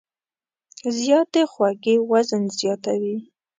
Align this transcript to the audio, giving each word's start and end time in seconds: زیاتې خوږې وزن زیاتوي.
زیاتې 0.99 1.41
خوږې 1.51 1.95
وزن 2.11 2.43
زیاتوي. 2.59 3.15